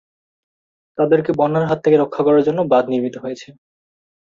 তাদেরকে 0.97 1.31
বন্যার 1.39 1.67
হাত 1.69 1.79
থেকে 1.83 1.97
রক্ষার 1.97 2.45
জন্য 2.47 2.59
বাধ 2.71 2.85
নির্মিত 2.91 3.15
হয়েছে। 3.23 3.47